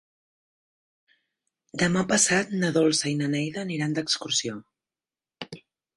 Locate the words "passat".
2.13-2.57